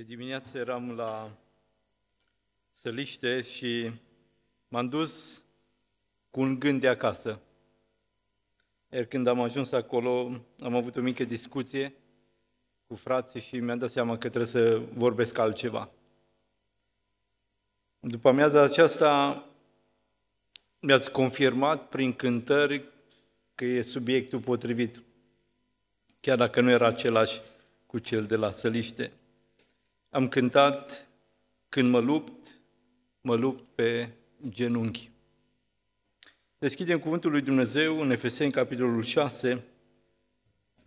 [0.00, 1.30] De dimineață eram la
[2.70, 3.90] Săliște și
[4.68, 5.42] m-am dus
[6.30, 7.40] cu un gând de acasă.
[8.88, 11.94] Iar când am ajuns acolo, am avut o mică discuție
[12.86, 15.90] cu frații și mi-am dat seama că trebuie să vorbesc altceva.
[17.98, 19.44] După amiaza aceasta
[20.78, 22.84] mi-ați confirmat prin cântări
[23.54, 25.02] că e subiectul potrivit,
[26.20, 27.40] chiar dacă nu era același
[27.86, 29.12] cu cel de la Săliște.
[30.10, 31.08] Am cântat
[31.68, 32.60] Când mă lupt,
[33.20, 34.10] mă lupt pe
[34.48, 35.10] genunchi.
[36.58, 39.64] Deschidem Cuvântul lui Dumnezeu în Efeseni, capitolul 6,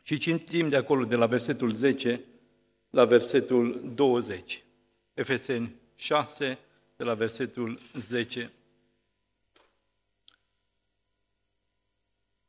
[0.02, 2.22] și citim de acolo, de la versetul 10
[2.90, 4.64] la versetul 20.
[5.14, 6.60] Efeseni 6,
[6.96, 8.52] de la versetul 10.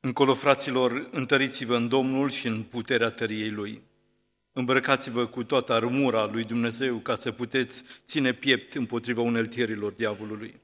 [0.00, 3.82] Încolo, fraților, întăriți-vă în Domnul și în puterea tăriei Lui.
[4.56, 10.60] Îmbrăcați-vă cu toată armura lui Dumnezeu ca să puteți ține piept împotriva uneltierilor diavolului.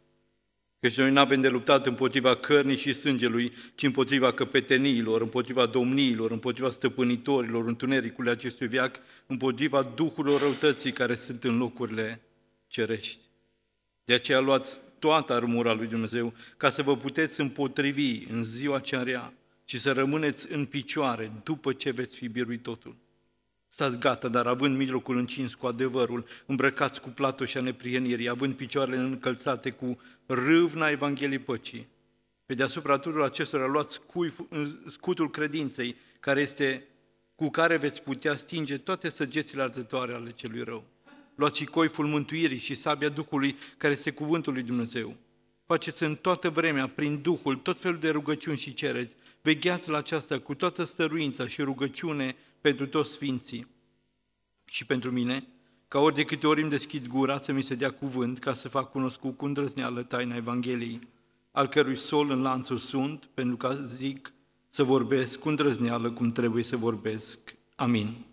[0.81, 6.31] Căci noi nu avem de luptat împotriva cărnii și sângelui, ci împotriva căpeteniilor, împotriva domniilor,
[6.31, 12.21] împotriva stăpânitorilor, întunericului acestui viac, împotriva duhurilor răutății care sunt în locurile
[12.67, 13.19] cerești.
[14.05, 19.03] De aceea luați toată armura lui Dumnezeu ca să vă puteți împotrivi în ziua cea
[19.03, 19.33] rea
[19.65, 22.97] și să rămâneți în picioare după ce veți fi biruit totul.
[23.73, 29.71] Stați gata, dar având mijlocul încins cu adevărul, îmbrăcați cu platoșa neprienirii, având picioarele încălțate
[29.71, 31.89] cu râvna Evangheliei păcii.
[32.47, 34.01] Pe deasupra tuturor acestora luați
[34.87, 36.85] scutul credinței, care este
[37.35, 40.85] cu care veți putea stinge toate săgețile arzătoare ale celui rău.
[41.35, 45.17] Luați și coiful mântuirii și sabia Duhului, care este cuvântul lui Dumnezeu.
[45.67, 49.17] Faceți în toată vremea, prin Duhul, tot felul de rugăciuni și cereți.
[49.43, 53.67] Vegheați la aceasta cu toată stăruința și rugăciune pentru toți sfinții
[54.65, 55.49] și pentru mine,
[55.89, 58.69] ca ori de câte ori îmi deschid gura să mi se dea cuvânt ca să
[58.69, 61.09] fac cunoscut cu îndrăzneală taina Evangheliei,
[61.51, 64.33] al cărui sol în lanțul sunt, pentru că zic
[64.67, 67.55] să vorbesc cu îndrăzneală cum trebuie să vorbesc.
[67.77, 68.25] Amin.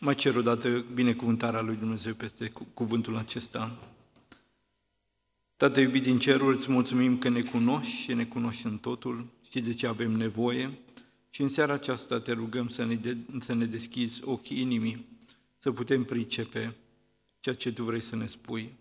[0.00, 3.76] Mai cer o dată binecuvântarea lui Dumnezeu peste cuvântul acesta.
[5.56, 9.60] Tată iubit din ceruri, îți mulțumim că ne cunoști și ne cunoști în totul, știi
[9.60, 10.78] de ce avem nevoie,
[11.36, 15.06] și în seara aceasta te rugăm să ne, de, să ne deschizi ochii inimii,
[15.58, 16.76] să putem pricepe
[17.40, 18.72] ceea ce Tu vrei să ne spui.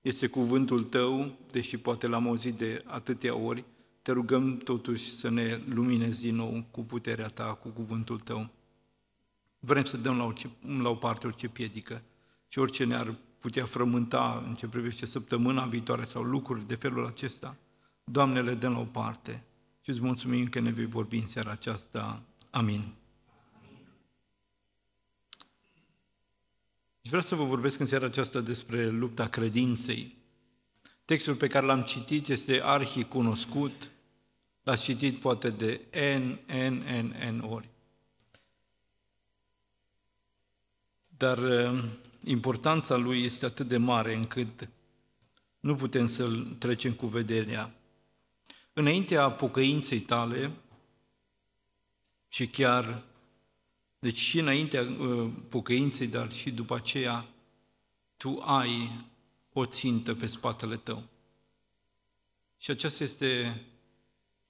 [0.00, 3.64] Este cuvântul Tău, deși poate l-am auzit de atâtea ori,
[4.02, 8.48] te rugăm totuși să ne luminezi din nou cu puterea Ta, cu cuvântul Tău.
[9.58, 12.02] Vrem să dăm la, orice, la o parte orice piedică
[12.48, 17.56] și orice ne-ar putea frământa în ce privește săptămâna viitoare sau lucruri de felul acesta.
[18.04, 19.44] Doamne, le dăm la o parte
[19.86, 22.22] și îți mulțumim că ne vei vorbi în seara aceasta.
[22.50, 22.94] Amin.
[27.00, 30.16] Și vreau să vă vorbesc în seara aceasta despre lupta credinței.
[31.04, 33.90] Textul pe care l-am citit este arhi cunoscut,
[34.62, 35.80] l-ați citit poate de
[36.18, 37.68] N, N, N, N ori.
[41.16, 41.84] Dar uh,
[42.24, 44.68] importanța lui este atât de mare încât
[45.60, 47.74] nu putem să-l trecem cu vederea.
[48.78, 50.50] Înaintea pocăinței tale
[52.28, 53.02] și chiar,
[53.98, 57.26] deci și înaintea uh, pocăinței, dar și după aceea,
[58.16, 59.04] tu ai
[59.52, 61.02] o țintă pe spatele tău.
[62.58, 63.62] Și aceasta este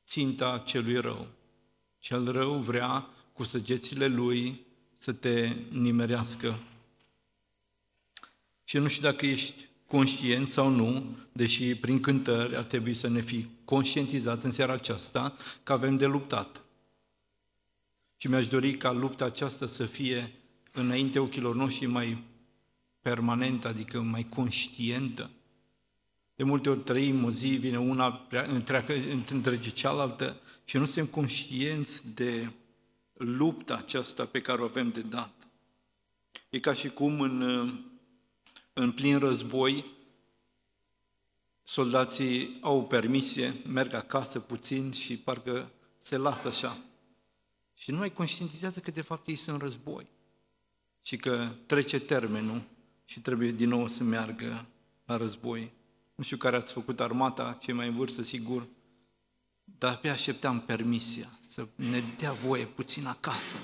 [0.06, 1.28] ținta celui rău.
[1.98, 4.60] Cel rău vrea cu săgețile lui
[4.92, 6.58] să te nimerească.
[8.64, 13.20] Și nu știu dacă ești conștient sau nu, deși prin cântări ar trebui să ne
[13.20, 16.64] fi conștientizat în seara aceasta că avem de luptat.
[18.16, 20.32] Și mi-aș dori ca lupta aceasta să fie
[20.72, 22.22] înainte ochilor noștri mai
[23.00, 25.30] permanentă, adică mai conștientă.
[26.34, 28.94] De multe ori trăim o zi, vine una, întreagă,
[29.30, 32.50] întrege cealaltă și nu suntem conștienți de
[33.12, 35.48] lupta aceasta pe care o avem de dat.
[36.50, 37.40] E ca și cum în,
[38.78, 39.84] în plin război
[41.62, 46.78] soldații au permisie, merg acasă puțin și parcă se lasă așa.
[47.74, 50.06] Și nu mai conștientizează că de fapt ei sunt în război
[51.02, 52.62] și că trece termenul
[53.04, 54.66] și trebuie din nou să meargă
[55.04, 55.72] la război.
[56.14, 58.66] Nu știu care ați făcut armata, cei mai în vârstă, sigur,
[59.64, 63.56] dar pe așteptam permisia să ne dea voie puțin acasă.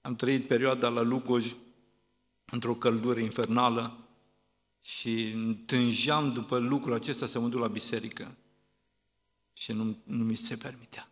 [0.00, 1.54] Am trăit perioada la Lugoj
[2.50, 3.98] într-o căldură infernală
[4.80, 5.34] și
[5.66, 8.34] tânjeam după lucrul acesta să mă duc la biserică
[9.52, 11.08] și nu, nu mi se permitea.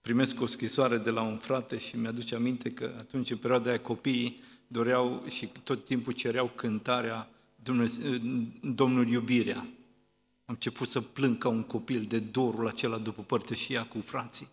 [0.00, 3.80] primesc o scrisoare de la un frate și mi-aduce aminte că atunci, în perioada aia,
[3.80, 7.30] copiii doreau și tot timpul cereau cântarea
[7.62, 8.12] Dumnezeu,
[8.60, 9.58] Domnul iubirea.
[9.58, 14.48] Am început să plâng ca un copil de dorul acela după părtășia cu frații.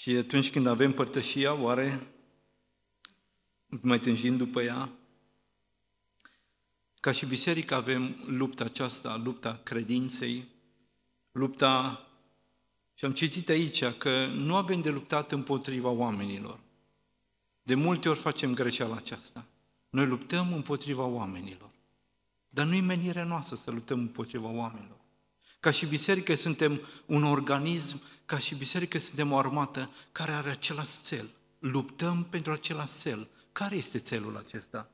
[0.00, 2.06] Și atunci când avem părtășia, oare
[3.66, 4.90] mai tânjim după ea?
[7.00, 10.44] Ca și biserică avem lupta aceasta, lupta credinței,
[11.32, 12.06] lupta,
[12.94, 16.58] și am citit aici că nu avem de luptat împotriva oamenilor.
[17.62, 19.46] De multe ori facem greșeala aceasta.
[19.90, 21.70] Noi luptăm împotriva oamenilor.
[22.48, 25.05] Dar nu-i menirea noastră să luptăm împotriva oamenilor.
[25.66, 31.02] Ca și biserică suntem un organism, ca și biserică suntem o armată care are același
[31.02, 31.30] cel.
[31.58, 33.28] Luptăm pentru același cel.
[33.52, 34.90] Care este celul acesta?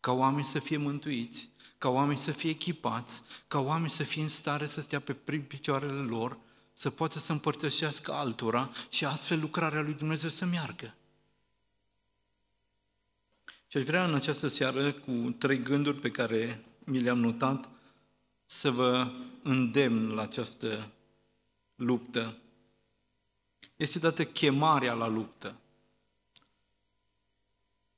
[0.00, 1.48] Ca oameni să fie mântuiți,
[1.78, 5.12] ca oameni să fie echipați, ca oameni să fie în stare să stea pe
[5.48, 6.38] picioarele lor,
[6.72, 10.94] să poată să împărtășească altora și astfel lucrarea lui Dumnezeu să meargă.
[13.66, 17.68] Și aș vrea în această seară, cu trei gânduri pe care mi le-am notat,
[18.46, 19.10] să vă
[19.42, 20.90] îndemn la această
[21.74, 22.36] luptă.
[23.76, 25.54] Este dată chemarea la luptă.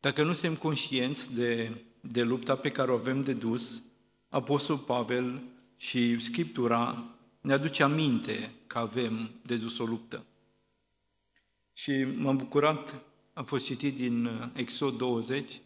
[0.00, 3.82] Dacă nu suntem conștienți de, de lupta pe care o avem de dus,
[4.28, 5.42] Apostol Pavel
[5.76, 7.04] și Scriptura
[7.40, 10.24] ne aduce aminte că avem de dus o luptă.
[11.72, 13.02] Și m-am bucurat,
[13.32, 15.60] am fost citit din uh, Exod 20,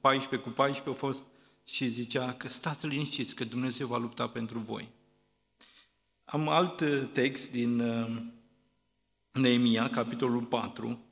[0.00, 1.24] 14 uh, cu 14, a fost
[1.68, 4.88] și zicea că stați liniștiți că Dumnezeu va lupta pentru voi.
[6.24, 7.82] Am alt uh, text din
[9.32, 11.04] Neemia, capitolul 4,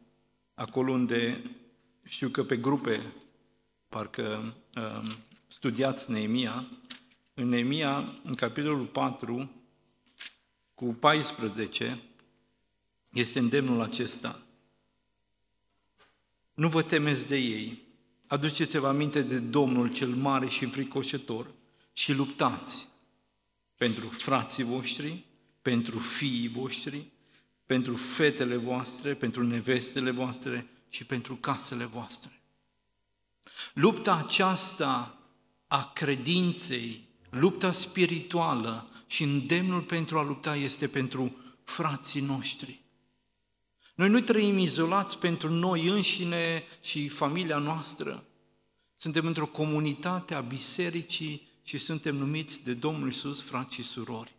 [0.54, 1.50] acolo unde
[2.02, 3.12] știu că pe grupe
[3.88, 4.54] parcă
[5.46, 6.64] studiați Neemia,
[7.34, 9.50] în Neemia, în capitolul 4,
[10.74, 12.02] cu 14,
[13.12, 14.42] este îndemnul acesta.
[16.54, 17.83] Nu vă temeți de ei,
[18.26, 21.46] aduceți-vă aminte de Domnul cel mare și fricoșător
[21.92, 22.88] și luptați
[23.76, 25.24] pentru frații voștri,
[25.62, 27.12] pentru fiii voștri,
[27.66, 32.40] pentru fetele voastre, pentru nevestele voastre și pentru casele voastre.
[33.74, 35.18] Lupta aceasta
[35.66, 42.83] a credinței, lupta spirituală și îndemnul pentru a lupta este pentru frații noștri.
[43.94, 48.24] Noi nu trăim izolați pentru noi înșine și familia noastră.
[48.96, 54.34] Suntem într-o comunitate a bisericii și suntem numiți de Domnul Iisus frați și surori.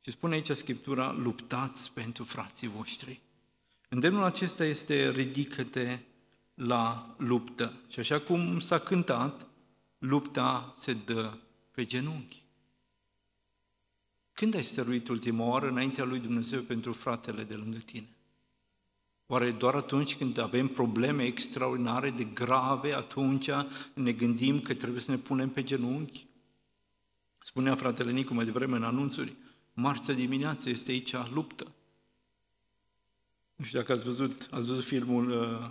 [0.00, 3.20] Și spune aici Scriptura, luptați pentru frații voștri.
[3.88, 5.98] Îndemnul acesta este ridică-te
[6.54, 7.72] la luptă.
[7.88, 9.46] Și așa cum s-a cântat,
[9.98, 11.38] lupta se dă
[11.70, 12.44] pe genunchi.
[14.32, 18.15] Când ai stăruit ultima oară înaintea lui Dumnezeu pentru fratele de lângă tine?
[19.26, 23.50] Oare doar atunci când avem probleme extraordinare de grave, atunci
[23.94, 26.26] ne gândim că trebuie să ne punem pe genunchi?
[27.38, 29.36] Spunea fratele Nicu mai devreme în anunțuri,
[29.72, 31.74] marțea dimineață este aici luptă.
[33.56, 35.70] Nu știu dacă ați văzut, ați văzut filmul, uh,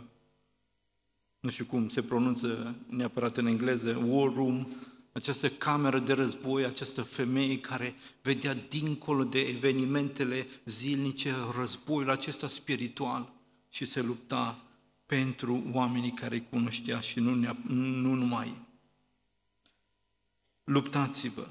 [1.40, 4.68] nu știu cum se pronunță neapărat în engleză, War Room,
[5.12, 13.35] această cameră de război, această femeie care vedea dincolo de evenimentele zilnice războiul acesta spiritual
[13.76, 14.64] și se lupta
[15.06, 18.58] pentru oamenii care îi cunoștea și nu, nu numai.
[20.64, 21.48] Luptați-vă!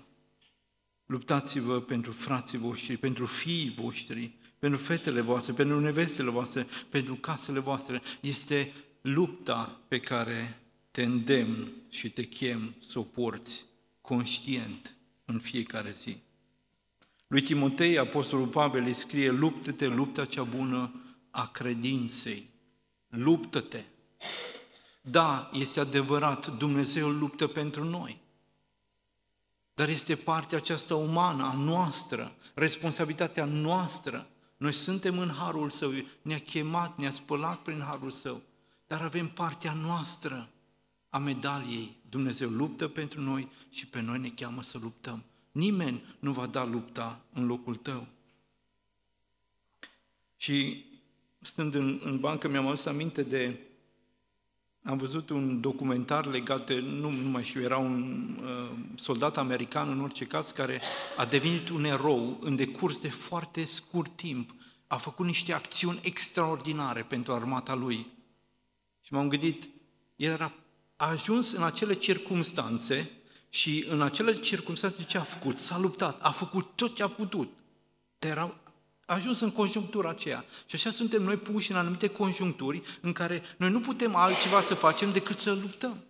[1.07, 7.59] Luptați-vă pentru frații voștri, pentru fiii voștri, pentru fetele voastre, pentru nevestele voastre, pentru casele
[7.59, 8.03] voastre.
[8.21, 13.65] Este lupta pe care te îndemn și te chem să o porți
[14.01, 16.17] conștient în fiecare zi.
[17.27, 20.99] Lui Timotei, Apostolul Pavel îi scrie, luptă-te lupta cea bună
[21.35, 22.51] a credinței.
[23.09, 23.85] Luptă-te!
[25.01, 28.21] Da, este adevărat, Dumnezeu luptă pentru noi.
[29.75, 34.29] Dar este partea aceasta umană a noastră, responsabilitatea noastră.
[34.57, 35.91] Noi suntem în harul său,
[36.23, 38.43] ne-a chemat, ne-a spălat prin harul său,
[38.87, 40.49] dar avem partea noastră
[41.09, 41.97] a medaliei.
[42.09, 45.25] Dumnezeu luptă pentru noi și pe noi ne cheamă să luptăm.
[45.53, 48.07] Nimeni nu va da lupta în locul tău.
[50.37, 50.85] Și
[51.45, 53.59] stând în, în bancă mi-am adus aminte de
[54.83, 59.91] am văzut un documentar legat de, nu, nu mai știu, era un uh, soldat american
[59.91, 60.81] în orice caz, care
[61.17, 64.55] a devenit un erou în decurs de foarte scurt timp.
[64.87, 68.07] A făcut niște acțiuni extraordinare pentru armata lui.
[69.01, 69.65] Și m-am gândit,
[70.17, 70.53] el era,
[70.97, 73.11] a ajuns în acele circumstanțe
[73.49, 75.59] și în acele circunstanțe ce a făcut?
[75.59, 77.53] S-a luptat, a făcut tot ce a putut.
[78.19, 78.64] Dar era A
[79.07, 80.45] ajuns în conjunctura aceea.
[80.67, 84.75] Și așa suntem noi puși în anumite conjuncturi în care noi nu putem altceva să
[84.75, 86.05] facem decât să luptăm.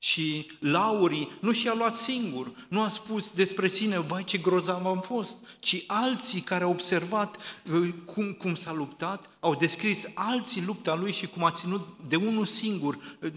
[0.00, 5.00] Și Laurii nu și-a luat singur, nu a spus despre sine, vai ce grozav am
[5.00, 10.94] fost, ci alții care au observat uh, cum, cum s-a luptat, au descris alții lupta
[10.94, 13.32] lui și cum a ținut de unul singur uh,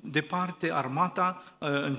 [0.00, 1.92] departe armata uh,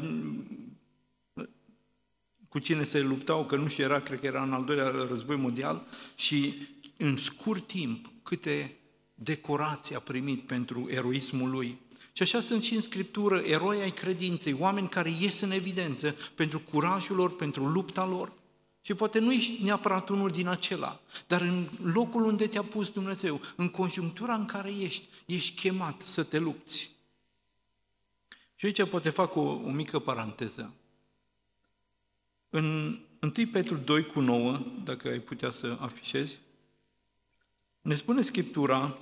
[2.54, 5.36] cu cine se luptau, că nu știu, era, cred că era în al doilea război
[5.36, 6.54] mondial și
[6.98, 8.78] în scurt timp câte
[9.14, 11.78] decorații a primit pentru eroismul lui.
[12.12, 16.60] Și așa sunt și în Scriptură eroi ai credinței, oameni care ies în evidență pentru
[16.60, 18.32] curajul lor, pentru lupta lor.
[18.82, 23.42] Și poate nu ești neapărat unul din acela, dar în locul unde te-a pus Dumnezeu,
[23.56, 26.92] în conjunctura în care ești, ești chemat să te lupți.
[28.56, 30.74] Și aici poate fac o, o mică paranteză.
[32.56, 36.40] În 1 Petru 2 cu 9, dacă ai putea să afișezi,
[37.82, 38.98] ne spune Scriptura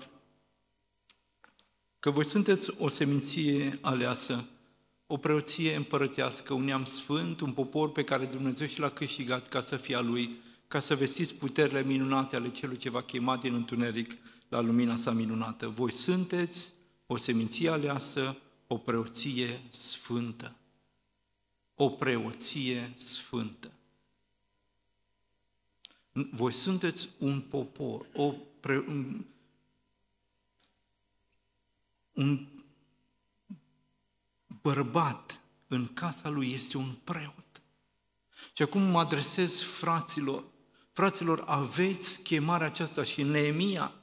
[2.00, 4.50] că voi sunteți o seminție aleasă,
[5.08, 9.62] o preoție împărătească, un neam sfânt, un popor pe care Dumnezeu și l-a câștigat ca
[9.62, 13.54] să fie a Lui, ca să vestiți puterile minunate ale celui ce va chema din
[13.54, 14.12] întuneric
[14.50, 15.68] la lumina sa minunată.
[15.68, 16.74] Voi sunteți
[17.06, 20.56] o seminție aleasă, o preoție sfântă.
[21.82, 23.72] O preoție sfântă.
[26.12, 28.84] Voi sunteți un popor, o pre,
[32.12, 32.48] un
[34.62, 37.62] bărbat în casa lui este un preot.
[38.54, 40.44] Și acum mă adresez fraților.
[40.92, 43.94] Fraților, aveți chemarea aceasta și Neemia,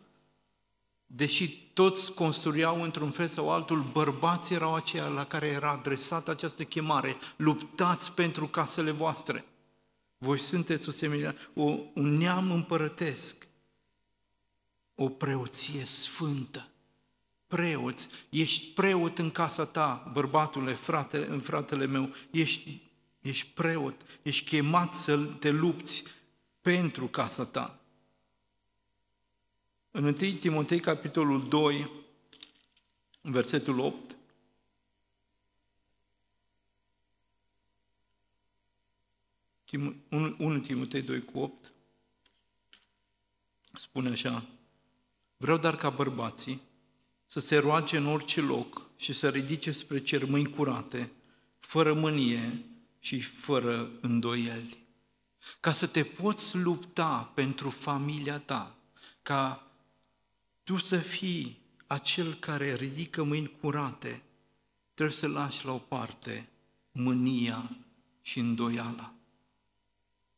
[1.11, 6.65] deși toți construiau într-un fel sau altul, bărbații erau aceia la care era adresată această
[6.65, 7.17] chemare.
[7.37, 9.45] Luptați pentru casele voastre.
[10.19, 13.47] Voi sunteți o semină, o, un neam împărătesc,
[14.95, 16.69] o preoție sfântă
[17.49, 22.83] preoți, ești preot în casa ta, bărbatule, fratele, fratele meu, ești,
[23.21, 26.05] ești preot, ești chemat să te lupți
[26.61, 27.78] pentru casa ta.
[29.91, 31.91] În 1 Timotei, capitolul 2,
[33.21, 34.17] versetul 8,
[39.65, 40.05] Tim,
[40.39, 41.73] 1 Timotei 2 cu 8,
[43.73, 44.45] spune așa,
[45.37, 46.61] Vreau dar ca bărbații
[47.27, 51.13] să se roage în orice loc și să ridice spre cer mâini curate,
[51.59, 52.65] fără mânie
[52.99, 54.87] și fără îndoieli.
[55.61, 58.77] Ca să te poți lupta pentru familia ta,
[59.23, 59.68] ca
[60.69, 64.23] tu să fii acel care ridică mâini curate,
[64.95, 66.49] trebuie să lași la o parte
[66.93, 67.77] mânia
[68.23, 69.15] și îndoiala.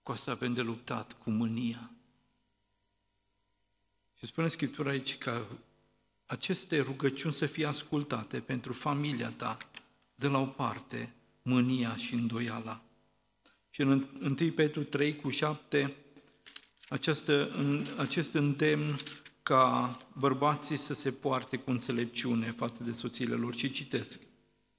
[0.03, 1.91] Cu asta avem de luptat, cu mânia.
[4.19, 5.47] Și spune Scriptura aici că
[6.27, 9.57] aceste rugăciuni să fie ascultate pentru familia ta,
[10.15, 12.83] de la o parte, mânia și îndoiala.
[13.71, 14.07] Și în
[14.41, 15.95] 1 Petru 3 cu 7,
[16.89, 17.51] această,
[17.97, 18.97] acest îndemn
[19.51, 23.55] ca bărbații să se poarte cu înțelepciune față de soțiile lor.
[23.55, 24.21] Și citesc,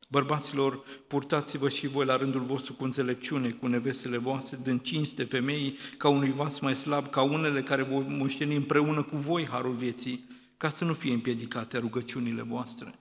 [0.08, 5.78] Bărbaților, purtați-vă și voi la rândul vostru cu înțelepciune, cu nevestele voastre, dând cinste femeii
[5.98, 10.26] ca unui vas mai slab, ca unele care vor moșteni împreună cu voi harul vieții,
[10.58, 13.00] ca să nu fie împiedicate rugăciunile voastre.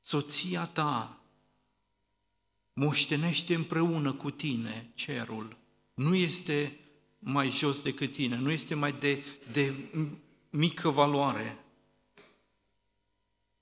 [0.00, 1.20] Soția ta
[2.72, 5.56] moștenește împreună cu tine cerul.
[5.94, 6.78] Nu este
[7.18, 9.72] mai jos decât tine, nu este mai de, de
[10.52, 11.64] mică valoare.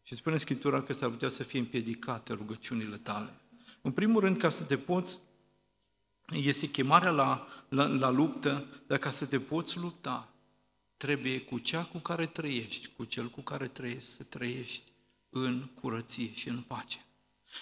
[0.03, 3.35] Și spune Scriptura că s-ar putea să fie împiedicate rugăciunile tale.
[3.81, 5.19] În primul rând, ca să te poți,
[6.33, 10.29] este chemarea la, la, la luptă, dar ca să te poți lupta,
[10.97, 14.83] trebuie cu cea cu care trăiești, cu cel cu care trăiești, să trăiești
[15.31, 17.05] în curăție și în pace.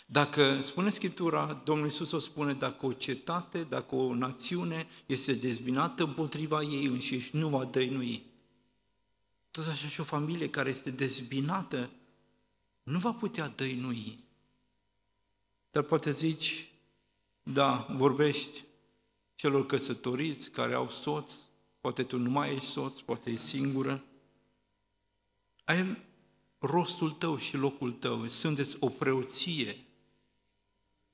[0.06, 6.02] Dacă, spune Scriptura, Domnul Iisus o spune, dacă o cetate, dacă o națiune este dezbinată
[6.02, 8.27] împotriva ei înșiși, nu va dăinui.
[9.58, 11.90] Tot așa și o familie care este dezbinată
[12.82, 14.18] nu va putea dăinui.
[15.70, 16.68] Dar poate zici,
[17.42, 18.64] da, vorbești
[19.34, 21.32] celor căsătoriți care au soț,
[21.80, 24.04] poate tu nu mai ești soț, poate ești singură.
[25.64, 25.96] Ai
[26.58, 29.76] rostul tău și locul tău, sunteți o preoție,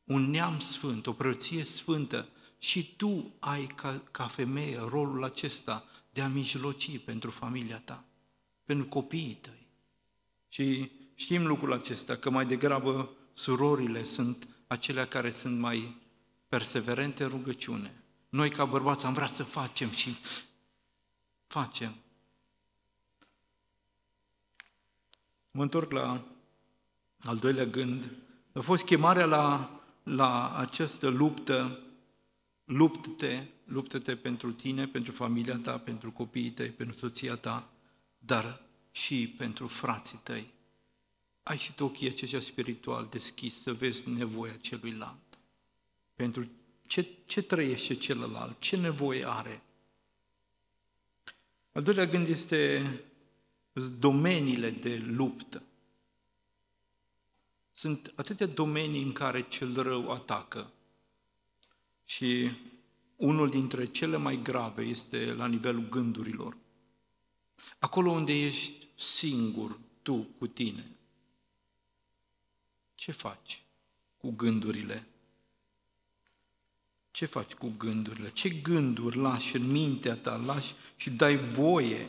[0.05, 6.21] un neam sfânt, o preoție sfântă și tu ai ca, ca femeie rolul acesta de
[6.21, 8.05] a mijloci pentru familia ta,
[8.65, 9.67] pentru copiii tăi.
[10.49, 15.97] Și știm lucrul acesta, că mai degrabă surorile sunt acelea care sunt mai
[16.49, 18.03] perseverente în rugăciune.
[18.29, 20.17] Noi ca bărbați am vrea să facem și
[21.47, 21.95] facem?
[25.51, 26.25] Mă întorc la
[27.21, 28.11] al doilea gând.
[28.53, 29.71] A fost chemarea la,
[30.03, 31.79] la această luptă,
[32.65, 37.69] luptă-te, luptă-te pentru tine, pentru familia ta, pentru copiii tăi, pentru soția ta,
[38.27, 38.63] dar
[38.93, 40.53] și pentru frații tăi.
[41.43, 45.39] Ai și tu ochii aceștia spiritual deschis să vezi nevoia celuilalt.
[46.15, 46.49] Pentru
[46.87, 49.63] ce, ce trăiește celălalt, ce nevoie are.
[51.73, 52.83] Al doilea gând este
[53.99, 55.63] domeniile de luptă.
[57.73, 60.73] Sunt atâtea domenii în care cel rău atacă
[62.05, 62.51] și
[63.17, 66.57] unul dintre cele mai grave este la nivelul gândurilor.
[67.79, 70.97] Acolo unde ești singur, tu, cu tine,
[72.95, 73.63] ce faci
[74.17, 75.07] cu gândurile?
[77.11, 78.31] Ce faci cu gândurile?
[78.31, 82.09] Ce gânduri lași în mintea ta, lași și dai voie?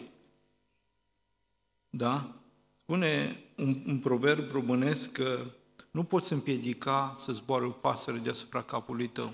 [1.89, 2.35] Da?
[2.81, 5.45] Spune un, un proverb românesc că
[5.91, 9.33] nu poți împiedica să zboare o pasăre deasupra capului tău,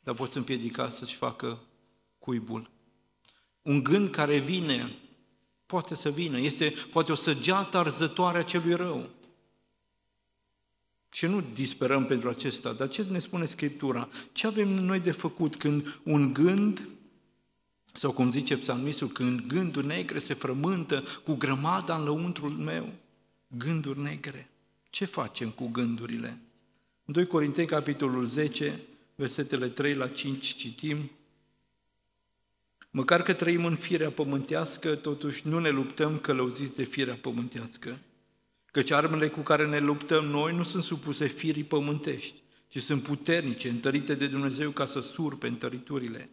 [0.00, 1.60] dar poți împiedica să-și facă
[2.18, 2.70] cuibul.
[3.62, 4.92] Un gând care vine,
[5.66, 9.08] poate să vină, este poate o săgeată arzătoare a celui rău.
[11.10, 14.08] Și nu disperăm pentru acesta, dar ce ne spune Scriptura?
[14.32, 16.88] Ce avem noi de făcut când un gând,
[17.94, 22.92] sau cum zice psalmistul, când gânduri negre se frământă cu grămada în lăuntrul meu?
[23.46, 24.50] Gânduri negre.
[24.90, 26.38] Ce facem cu gândurile?
[27.04, 28.80] În 2 Corinteni, capitolul 10,
[29.14, 31.10] versetele 3 la 5, citim,
[32.94, 37.98] Măcar că trăim în firea pământească, totuși nu ne luptăm călăuziți de firea pământească,
[38.66, 43.68] căci armele cu care ne luptăm noi nu sunt supuse firii pământești, ci sunt puternice,
[43.68, 46.30] întărite de Dumnezeu ca să surpe întăriturile.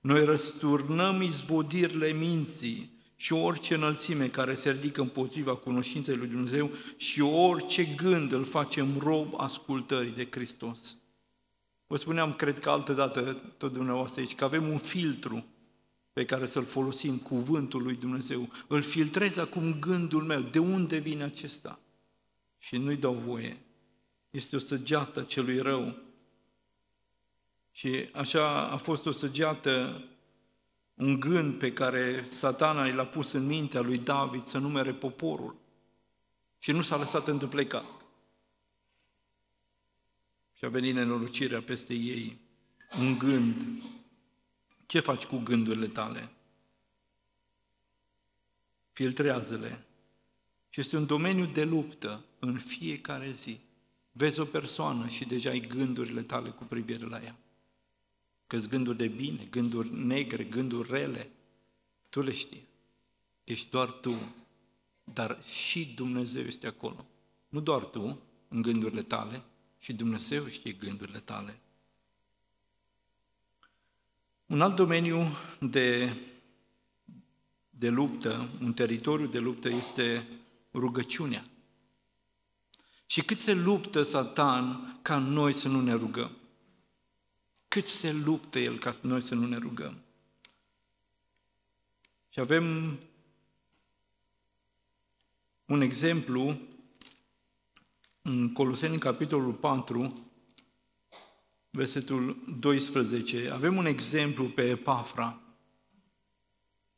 [0.00, 7.20] Noi răsturnăm izvodirile minții și orice înălțime care se ridică împotriva cunoștinței lui Dumnezeu și
[7.20, 10.96] orice gând îl facem rob ascultării de Hristos.
[11.86, 15.44] Vă spuneam, cred că altă dată, tot dumneavoastră aici, că avem un filtru
[16.16, 18.48] pe care să-l folosim, cuvântul lui Dumnezeu.
[18.66, 21.78] Îl filtrez acum gândul meu, de unde vine acesta?
[22.58, 23.56] Și nu-i dau voie.
[24.30, 25.96] Este o săgeată celui rău.
[27.70, 30.04] Și așa a fost o săgeată,
[30.94, 35.56] un gând pe care satana l-a pus în mintea lui David să numere poporul.
[36.58, 37.86] Și nu s-a lăsat întâmplecat.
[40.52, 42.40] Și a venit nenorocirea peste ei.
[43.00, 43.82] Un gând
[44.86, 46.30] ce faci cu gândurile tale?
[48.92, 49.84] Filtrează-le.
[50.68, 53.60] Și este un domeniu de luptă în fiecare zi.
[54.12, 57.36] Vezi o persoană și deja ai gândurile tale cu privire la ea.
[58.46, 61.30] că gânduri de bine, gânduri negre, gânduri rele,
[62.08, 62.66] tu le știi.
[63.44, 64.34] Ești doar tu,
[65.04, 67.06] dar și Dumnezeu este acolo.
[67.48, 69.42] Nu doar tu, în gândurile tale,
[69.78, 71.60] și Dumnezeu știe gândurile tale.
[74.46, 75.26] Un alt domeniu
[75.60, 76.16] de,
[77.70, 80.26] de luptă, un teritoriu de luptă este
[80.72, 81.44] rugăciunea.
[83.06, 86.30] Și cât se luptă Satan ca noi să nu ne rugăm?
[87.68, 89.98] Cât se luptă el ca noi să nu ne rugăm?
[92.28, 92.98] Și avem
[95.64, 96.58] un exemplu
[98.22, 100.25] în Coloseni, capitolul 4,
[101.76, 105.40] versetul 12, avem un exemplu pe Epafra,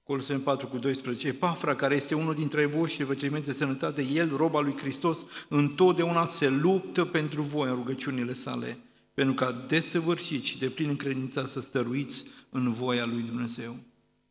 [0.02, 4.36] Coloseni 4 cu 12, Epafra, care este unul dintre voi și vă trimite sănătate, el,
[4.36, 8.78] roba lui Hristos, întotdeauna se luptă pentru voi în rugăciunile sale,
[9.14, 13.76] pentru ca desăvârșit și de plin încredința să stăruiți în voia lui Dumnezeu.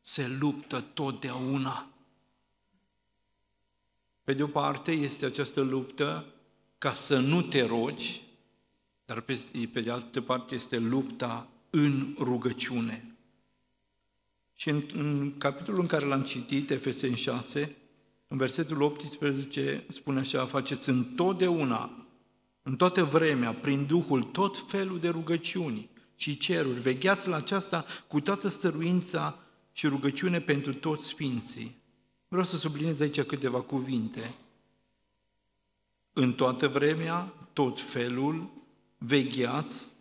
[0.01, 1.89] Se luptă totdeauna.
[4.23, 6.25] Pe de o parte este această luptă
[6.77, 8.26] ca să nu te rogi,
[9.07, 9.39] dar pe,
[9.73, 13.15] pe de altă parte este lupta în rugăciune.
[14.55, 17.75] Și în, în capitolul în care l-am citit, Efeseni 6,
[18.27, 22.05] în versetul 18 spune așa, faceți întotdeauna,
[22.61, 26.79] în toată vremea, prin Duhul, tot felul de rugăciuni și ceruri.
[26.79, 29.39] Vegheați la aceasta cu toată stăruința
[29.71, 31.75] și rugăciune pentru toți sfinții.
[32.27, 34.35] Vreau să subliniez aici câteva cuvinte.
[36.13, 38.56] În toată vremea, tot felul
[38.97, 39.91] vegheați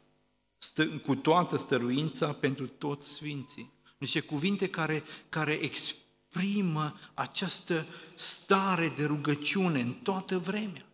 [0.59, 3.73] stă, cu toată stăruința pentru toți sfinții.
[3.99, 10.87] Niște cuvinte care, care exprimă această stare de rugăciune în toată vremea,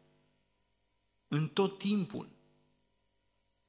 [1.28, 2.28] în tot timpul.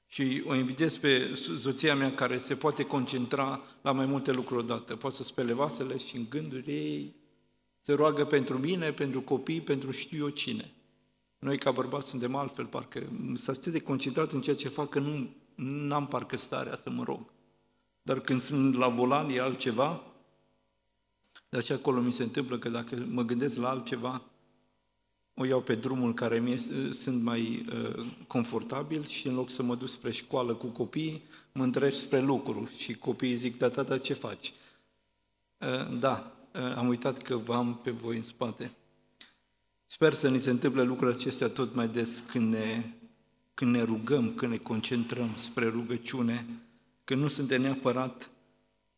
[0.08, 4.96] Și o invitez pe soția mea care se poate concentra la mai multe lucruri odată.
[4.96, 7.16] Poate să spele vasele și în gânduri ei
[7.80, 10.72] se roagă pentru mine, pentru copii, pentru știu eu cine.
[11.44, 13.04] Noi ca bărbați suntem altfel, parcă
[13.34, 15.00] s-a atât de concentrat în ceea ce fac că
[15.56, 17.32] nu am parcă starea să mă rog.
[18.02, 20.04] Dar când sunt la volan e altceva,
[21.50, 24.22] dar și acolo mi se întâmplă că dacă mă gândesc la altceva,
[25.34, 26.58] o iau pe drumul care mie
[26.92, 31.64] sunt mai uh, confortabil și în loc să mă duc spre școală cu copiii, mă
[31.64, 34.54] întreb spre lucru și copiii zic, da, tata, ce faci?
[35.58, 38.72] Uh, da, uh, am uitat că vă am pe voi în spate.
[39.94, 42.84] Sper să ni se întâmple lucrurile acestea tot mai des când ne,
[43.54, 46.46] când ne rugăm, când ne concentrăm spre rugăciune,
[47.04, 48.30] că nu suntem neapărat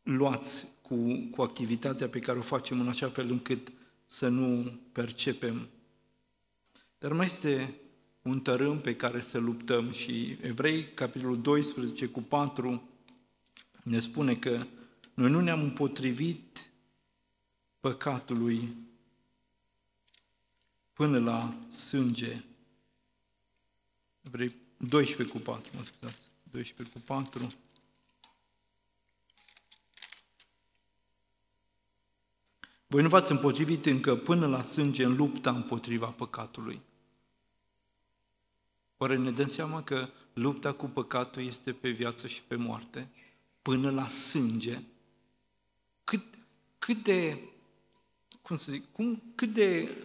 [0.03, 0.95] luați cu,
[1.31, 3.71] cu activitatea pe care o facem în așa fel încât
[4.05, 5.67] să nu percepem.
[6.97, 7.73] Dar mai este
[8.21, 12.89] un tărâm pe care să luptăm și Evrei, capitolul 12 cu 4,
[13.83, 14.65] ne spune că
[15.13, 16.69] noi nu ne-am împotrivit
[17.79, 18.83] păcatului
[20.95, 22.43] până la sânge.
[24.21, 27.47] Evrei 12 cu 4, mă scuzați, 12 cu 4.
[32.87, 36.81] Voi nu v-ați împotrivit încă până la sânge în lupta împotriva păcatului.
[38.97, 43.09] Oare ne dăm seama că lupta cu păcatul este pe viață și pe moarte?
[43.61, 44.81] Până la sânge?
[46.03, 46.23] Cât,
[46.79, 47.39] cât de,
[48.41, 49.97] cum să zic, cum, cât de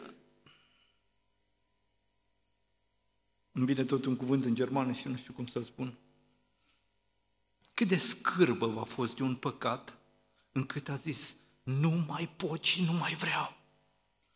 [3.53, 5.95] Îmi vine tot un cuvânt în germană și nu știu cum să-l spun.
[7.75, 9.99] Cât de scârbă v-a fost de un păcat
[10.53, 13.57] încât a zis, nu mai pot și nu mai vreau.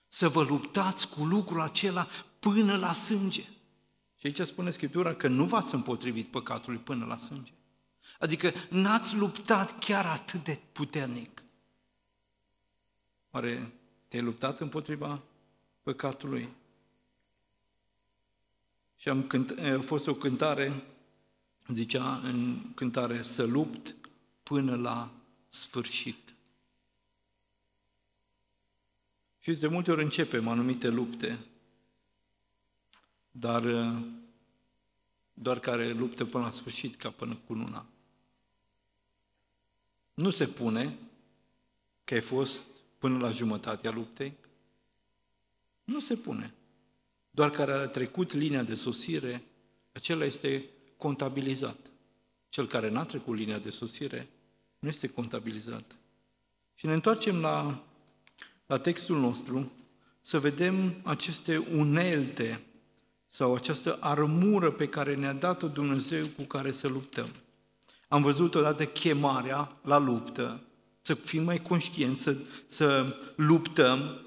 [0.09, 3.43] Să vă luptați cu lucrul acela până la sânge.
[4.17, 7.53] Și aici spune Scriptura că nu v-ați împotrivit păcatului până la sânge.
[8.19, 11.43] Adică n-ați luptat chiar atât de puternic.
[13.31, 13.73] Oare
[14.09, 15.23] te-ai luptat împotriva
[15.83, 16.49] păcatului?
[19.05, 20.85] Și am cânt, a fost o cântare,
[21.67, 23.95] zicea în cântare, să lupt
[24.43, 25.11] până la
[25.49, 26.35] sfârșit.
[29.41, 31.39] Și de multe ori începem anumite lupte,
[33.31, 33.93] dar
[35.35, 37.87] doar care luptă până la sfârșit, ca până cu luna.
[40.15, 40.99] Nu se pune
[42.05, 42.65] că ai fost
[42.99, 44.35] până la jumătatea luptei.
[45.85, 46.55] Nu se pune
[47.35, 49.43] doar care a trecut linia de sosire,
[49.93, 50.65] acela este
[50.97, 51.77] contabilizat.
[52.49, 54.29] Cel care n-a trecut linia de sosire
[54.79, 55.97] nu este contabilizat.
[56.75, 57.85] Și ne întoarcem la,
[58.67, 59.73] la textul nostru
[60.21, 62.65] să vedem aceste unelte
[63.27, 67.29] sau această armură pe care ne-a dat-o Dumnezeu cu care să luptăm.
[68.09, 70.61] Am văzut odată chemarea la luptă,
[71.01, 74.24] să fim mai conștienți, să, să luptăm,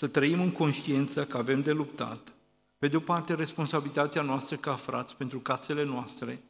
[0.00, 2.32] să trăim în conștiință că avem de luptat.
[2.78, 6.42] Pe de o parte, responsabilitatea noastră ca frați pentru casele noastre.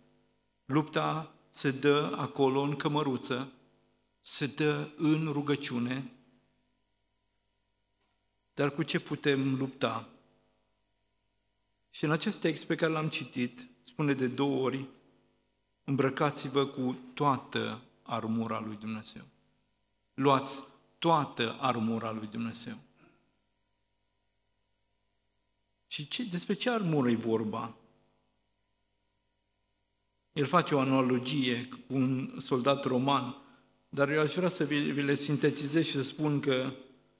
[0.64, 3.52] Lupta se dă acolo în cămăruță,
[4.20, 6.12] se dă în rugăciune.
[8.54, 10.08] Dar cu ce putem lupta?
[11.90, 14.84] Și în acest text pe care l-am citit, spune de două ori,
[15.84, 19.22] îmbrăcați-vă cu toată armura lui Dumnezeu.
[20.14, 20.62] Luați
[20.98, 22.88] toată armura lui Dumnezeu.
[25.90, 27.74] Și ce, despre ce armură e vorba?
[30.32, 33.36] El face o analogie cu un soldat roman,
[33.88, 36.72] dar eu aș vrea să vi, vi le sintetizez și să spun că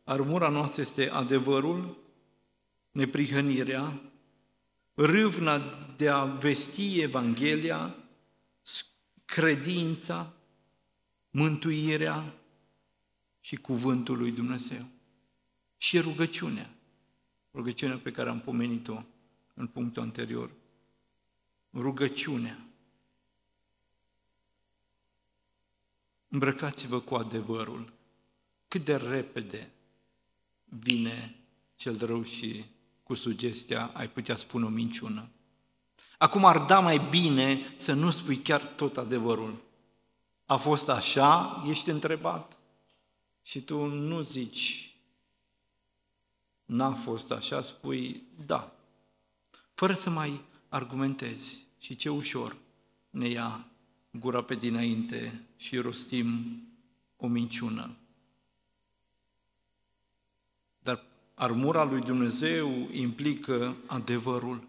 [0.05, 1.97] armura noastră este adevărul,
[2.91, 4.01] neprihănirea,
[4.95, 5.59] râvna
[5.97, 7.97] de a vesti Evanghelia,
[9.25, 10.33] credința,
[11.31, 12.35] mântuirea
[13.41, 14.87] și cuvântul lui Dumnezeu.
[15.77, 16.80] Și rugăciunea
[17.55, 19.03] rugăciunea pe care am pomenit-o
[19.55, 20.51] în punctul anterior.
[21.73, 22.59] Rugăciunea.
[26.29, 27.93] Îmbrăcați-vă cu adevărul.
[28.69, 29.71] Cât de repede
[30.65, 31.37] vine
[31.77, 32.65] cel rău și
[33.03, 35.29] cu sugestia ai putea spune o minciună.
[36.19, 39.63] Acum ar da mai bine să nu spui chiar tot adevărul.
[40.47, 42.59] A fost așa, ești întrebat
[43.43, 44.90] și tu nu zici
[46.71, 48.77] n-a fost așa, spui da,
[49.75, 51.67] fără să mai argumentezi.
[51.79, 52.57] Și ce ușor
[53.11, 53.67] ne ia
[54.11, 56.29] gura pe dinainte și rostim
[57.17, 57.97] o minciună.
[60.79, 61.03] Dar
[61.35, 64.69] armura lui Dumnezeu implică adevărul.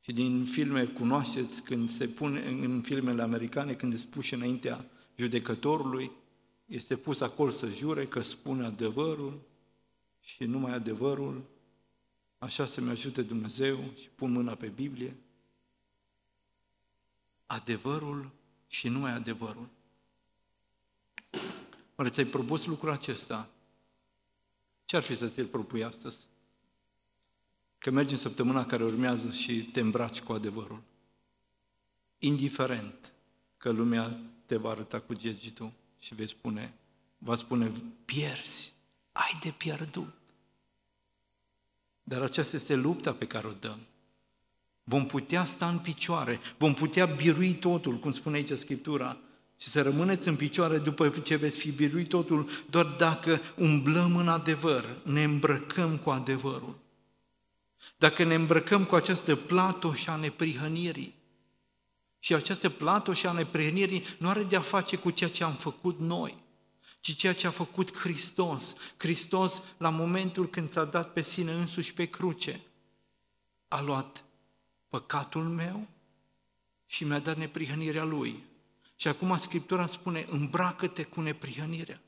[0.00, 4.84] Și din filme cunoașteți când se pune în filmele americane, când se puși înaintea
[5.16, 6.10] judecătorului,
[6.72, 9.40] este pus acolo să jure că spune adevărul
[10.20, 11.44] și numai adevărul,
[12.38, 15.16] așa să-mi ajute Dumnezeu și pun mâna pe Biblie.
[17.46, 18.30] Adevărul
[18.66, 19.68] și numai adevărul.
[21.96, 23.50] Oare ți-ai propus lucrul acesta?
[24.84, 26.26] Ce ar fi să ți-l propui astăzi?
[27.78, 30.82] Că mergi în săptămâna care urmează și te îmbraci cu adevărul.
[32.18, 33.12] Indiferent
[33.56, 36.74] că lumea te va arăta cu degetul și vei spune,
[37.18, 37.72] va spune,
[38.04, 38.72] pierzi,
[39.12, 40.14] ai de pierdut.
[42.02, 43.78] Dar aceasta este lupta pe care o dăm.
[44.84, 49.18] Vom putea sta în picioare, vom putea birui totul, cum spune aici Scriptura,
[49.56, 54.28] și să rămâneți în picioare după ce veți fi biruit totul, doar dacă umblăm în
[54.28, 56.78] adevăr, ne îmbrăcăm cu adevărul.
[57.96, 61.14] Dacă ne îmbrăcăm cu această platoșă a neprihănirii,
[62.24, 65.98] și această platoșă a neprihănirii nu are de a face cu ceea ce am făcut
[65.98, 66.42] noi,
[67.00, 68.76] ci ceea ce a făcut Hristos.
[68.96, 72.60] Hristos, la momentul când s-a dat pe sine însuși pe cruce,
[73.68, 74.24] a luat
[74.88, 75.88] păcatul meu
[76.86, 78.42] și mi-a dat neprihănirea Lui.
[78.96, 82.00] Și acum Scriptura spune, îmbracă-te cu neprihănirea.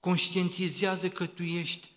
[0.00, 1.90] Conștientizează că tu ești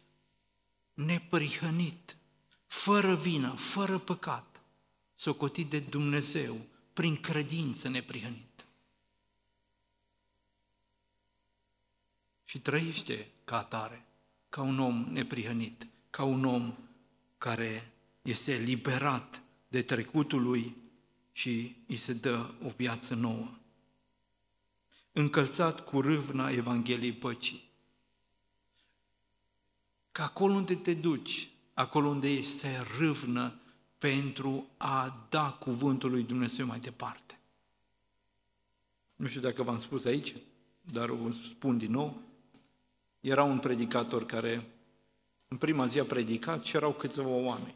[0.93, 2.17] neprihănit,
[2.65, 4.61] fără vină, fără păcat,
[5.15, 8.65] socotit de Dumnezeu, prin credință neprihănit.
[12.43, 14.05] Și trăiește ca atare,
[14.49, 16.73] ca un om neprihănit, ca un om
[17.37, 20.75] care este liberat de trecutul lui
[21.31, 23.57] și îi se dă o viață nouă.
[25.11, 27.69] Încălțat cu râvna Evangheliei Păcii.
[30.11, 33.60] Că acolo unde te duci, acolo unde ești, se râvnă
[34.01, 37.39] pentru a da cuvântul lui Dumnezeu mai departe.
[39.15, 40.35] Nu știu dacă v-am spus aici,
[40.81, 42.21] dar o spun din nou.
[43.19, 44.67] Era un predicator care
[45.47, 47.75] în prima zi a predicat și erau câțiva oameni.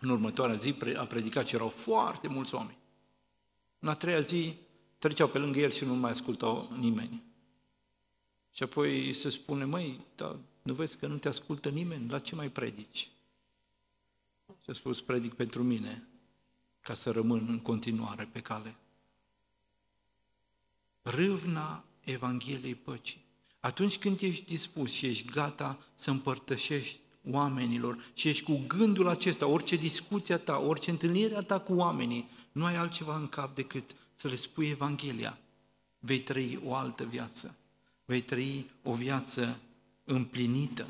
[0.00, 2.78] În următoarea zi a predicat și erau foarte mulți oameni.
[3.78, 4.54] În a treia zi
[4.98, 7.22] treceau pe lângă el și nu mai ascultau nimeni.
[8.50, 12.10] Și apoi se spune, măi, dar nu vezi că nu te ascultă nimeni?
[12.10, 13.08] La ce mai predici?
[14.64, 16.08] Și a spus, predic pentru mine,
[16.80, 18.76] ca să rămân în continuare pe cale.
[21.02, 23.24] Râvna Evangheliei Păcii.
[23.60, 26.98] Atunci când ești dispus și ești gata să împărtășești
[27.30, 32.28] oamenilor și ești cu gândul acesta, orice discuția ta, orice întâlnire a ta cu oamenii,
[32.52, 35.38] nu ai altceva în cap decât să le spui Evanghelia.
[35.98, 37.56] Vei trăi o altă viață.
[38.04, 39.60] Vei trăi o viață
[40.04, 40.86] împlinită.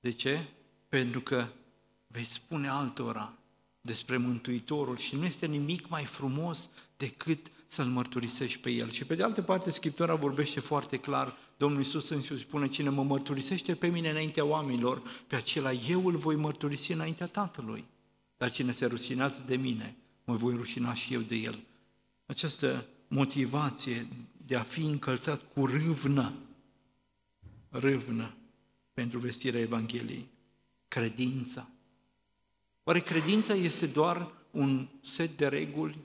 [0.00, 0.46] De ce?
[0.88, 1.48] Pentru că
[2.08, 3.32] vei spune altora
[3.80, 8.90] despre Mântuitorul și nu este nimic mai frumos decât să-L mărturisești pe El.
[8.90, 13.02] Și pe de altă parte, Scriptura vorbește foarte clar, Domnul Iisus însuși spune, cine mă
[13.02, 17.84] mărturisește pe mine înaintea oamenilor, pe acela eu îl voi mărturisi înaintea Tatălui.
[18.36, 21.58] Dar cine se rușinează de mine, mă voi rușina și eu de el.
[22.26, 24.06] Această motivație
[24.46, 26.32] de a fi încălțat cu râvnă,
[27.68, 28.34] râvnă
[28.92, 30.28] pentru vestirea Evangheliei,
[30.88, 31.68] credința,
[32.88, 35.98] Oare credința este doar un set de reguli?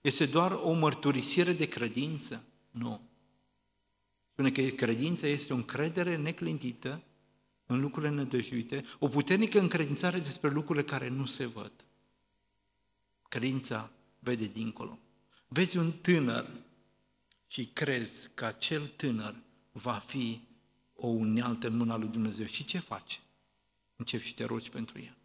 [0.00, 2.44] Este doar o mărturisire de credință?
[2.70, 3.00] Nu.
[4.32, 7.02] Spune că credința este o încredere neclintită
[7.66, 11.72] în lucrurile nădăjuite, o puternică încredințare despre lucrurile care nu se văd.
[13.28, 14.98] Credința vede dincolo.
[15.48, 16.50] Vezi un tânăr
[17.46, 19.34] și crezi că acel tânăr
[19.72, 20.40] va fi
[20.94, 22.46] o unealtă în mâna lui Dumnezeu.
[22.46, 23.20] Și ce faci?
[23.96, 25.17] Începi și te rogi pentru el.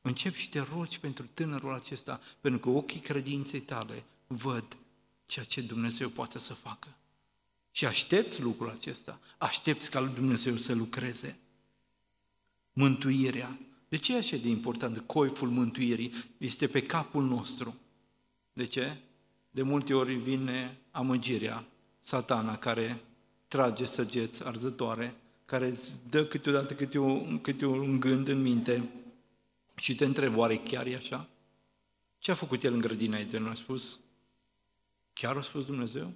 [0.00, 4.76] Începi și te rogi pentru tânărul acesta, pentru că ochii credinței tale văd
[5.26, 6.88] ceea ce Dumnezeu poate să facă.
[7.70, 11.38] Și aștepți lucrul acesta, aștepți ca lui Dumnezeu să lucreze.
[12.72, 13.58] Mântuirea.
[13.88, 15.02] De ce e așa de important?
[15.06, 17.76] Coiful mântuirii este pe capul nostru.
[18.52, 18.96] De ce?
[19.50, 21.64] De multe ori vine amăgirea,
[21.98, 23.00] satana, care
[23.48, 28.88] trage săgeți arzătoare, care îți dă câteodată câte, o, câte un gând în minte,
[29.80, 31.28] și te întreb, oare chiar e așa?
[32.18, 33.46] Ce a făcut el în grădina Eden?
[33.46, 34.00] A spus,
[35.12, 36.12] chiar a spus Dumnezeu?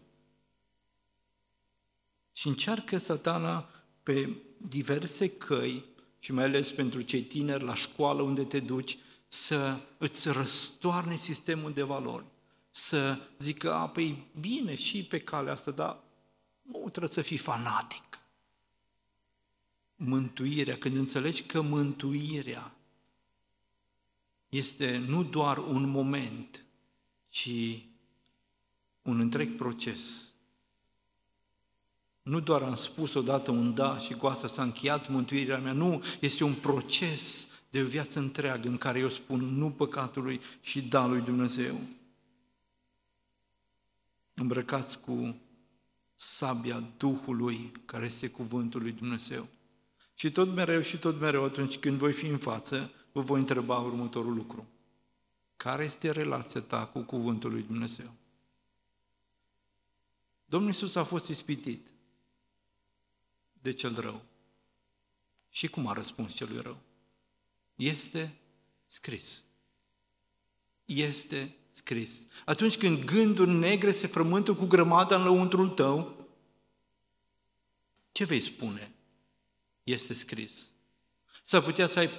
[2.33, 3.70] Și încearcă satana
[4.03, 5.85] pe diverse căi,
[6.18, 8.98] și mai ales pentru cei tineri la școală unde te duci,
[9.29, 12.24] să îți răstoarne sistemul de valori.
[12.70, 16.03] Să zică, a, păi bine și pe calea asta, dar
[16.62, 18.18] nu trebuie să fii fanatic.
[19.96, 22.73] Mântuirea, când înțelegi că mântuirea
[24.56, 26.64] este nu doar un moment,
[27.28, 27.50] ci
[29.02, 30.32] un întreg proces.
[32.22, 36.02] Nu doar am spus odată un da și cu asta s-a încheiat mântuirea mea, nu,
[36.20, 41.06] este un proces de o viață întreagă în care eu spun nu păcatului și da
[41.06, 41.80] lui Dumnezeu.
[44.34, 45.36] Îmbrăcați cu
[46.14, 49.48] sabia Duhului, care este cuvântul lui Dumnezeu.
[50.14, 53.79] Și tot mereu și tot mereu, atunci când voi fi în față, vă voi întreba
[53.79, 54.66] următorul lucru.
[55.57, 58.12] Care este relația ta cu cuvântul lui Dumnezeu?
[60.44, 61.87] Domnul Iisus a fost ispitit
[63.62, 64.22] de cel rău.
[65.50, 66.77] Și cum a răspuns celui rău?
[67.74, 68.35] Este
[68.87, 69.42] scris.
[70.85, 72.27] Este scris.
[72.44, 76.27] Atunci când gânduri negre se frământă cu grămada în lăuntrul tău,
[78.12, 78.94] ce vei spune?
[79.83, 80.70] Este scris.
[81.42, 82.11] S-ar putea să ai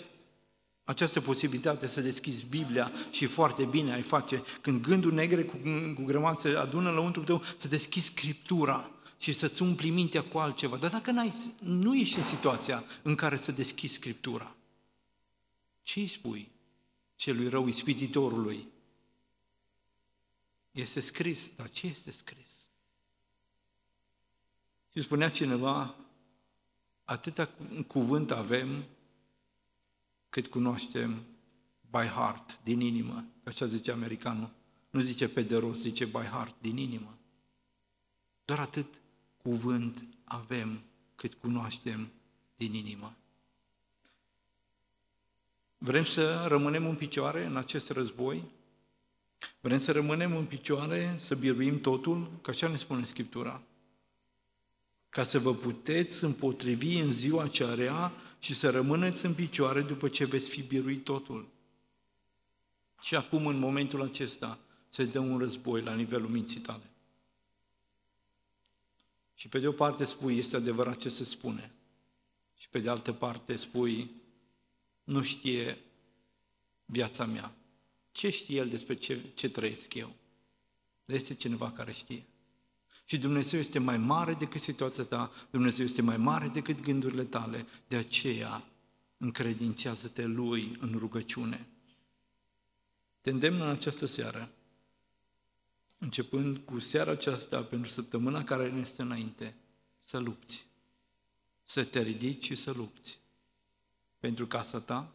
[0.86, 5.58] această posibilitate să deschizi Biblia și foarte bine ai face, când gândul negre cu,
[5.96, 10.38] cu grămadă se adună la untul tău, să deschizi Scriptura și să-ți umpli mintea cu
[10.38, 10.78] altceva.
[10.78, 14.56] Dar dacă n-ai, nu ești în situația în care să deschizi Scriptura,
[15.82, 16.52] ce îi spui
[17.16, 18.68] celui rău ispititorului?
[20.72, 22.70] Este scris, dar ce este scris?
[24.92, 25.96] Și spunea cineva,
[27.04, 27.50] atâta
[27.88, 28.86] cuvânt avem
[30.36, 31.26] cât cunoaștem
[31.90, 34.50] by heart, din inimă, așa zice americanul.
[34.90, 37.18] Nu zice pe de rost, zice by heart, din inimă.
[38.46, 39.02] Doar atât
[39.38, 40.82] cuvânt avem
[41.16, 42.12] cât cunoaștem
[42.56, 43.16] din inimă.
[45.78, 48.44] Vrem să rămânem în picioare în acest război?
[49.60, 52.32] Vrem să rămânem în picioare, să biruim totul?
[52.42, 53.62] Că așa ne spune Scriptura.
[55.10, 58.12] Ca să vă puteți împotrivi în ziua cea rea
[58.46, 61.48] și să rămâneți în picioare după ce veți fi biruit totul.
[63.02, 66.90] Și acum, în momentul acesta, se dă un război la nivelul minții tale.
[69.34, 71.74] Și pe de o parte spui, este adevărat ce se spune.
[72.58, 74.12] Și pe de altă parte spui,
[75.04, 75.78] nu știe
[76.86, 77.56] viața mea.
[78.12, 80.16] Ce știe el despre ce, ce trăiesc eu?
[81.06, 82.26] Dar este cineva care știe.
[83.06, 87.66] Și Dumnezeu este mai mare decât situația ta, Dumnezeu este mai mare decât gândurile tale,
[87.88, 88.64] de aceea
[89.18, 91.68] încredințează-te Lui în rugăciune.
[93.22, 94.50] Te îndemn în această seară,
[95.98, 99.56] începând cu seara aceasta pentru săptămâna care ne este înainte,
[100.00, 100.66] să lupți,
[101.64, 103.20] să te ridici și să lupți
[104.20, 105.12] pentru casa ta,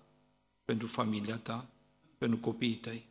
[0.64, 1.66] pentru familia ta,
[2.18, 3.06] pentru copiii tăi.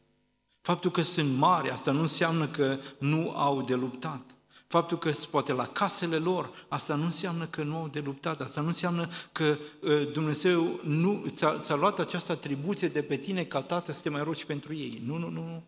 [0.61, 4.35] Faptul că sunt mari, asta nu înseamnă că nu au de luptat.
[4.69, 8.61] Faptul că poate la casele lor, asta nu înseamnă că nu au de luptat, asta
[8.61, 13.61] nu înseamnă că uh, Dumnezeu nu ți-a, ți-a luat această atribuție de pe tine ca
[13.61, 15.01] tată să te mai rogi pentru ei.
[15.05, 15.63] Nu, nu, nu.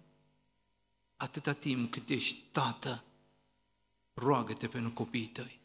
[1.15, 3.03] Atâta timp cât ești tată,
[4.13, 5.59] roagă-te pentru copiii tăi.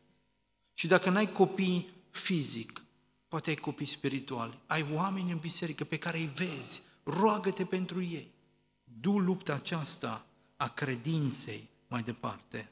[0.75, 2.83] Și dacă n-ai copii fizic,
[3.29, 8.31] poate ai copii spirituali, ai oameni în biserică pe care îi vezi, roagă-te pentru ei.
[8.85, 12.71] Du lupta aceasta a credinței mai departe.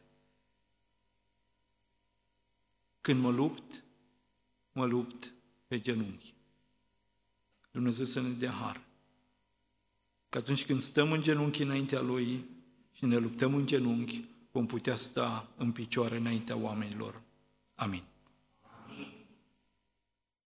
[3.05, 3.85] Când mă lupt,
[4.73, 5.33] mă lupt
[5.67, 6.35] pe genunchi.
[7.71, 8.81] Dumnezeu să ne dea har.
[10.29, 12.45] Că atunci când stăm în genunchi înaintea Lui
[12.93, 17.23] și ne luptăm în genunchi, vom putea sta în picioare înaintea oamenilor.
[17.75, 18.03] Amin.